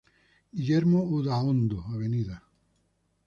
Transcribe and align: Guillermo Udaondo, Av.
Guillermo 0.51 1.01
Udaondo, 1.03 1.81
Av. 1.93 2.01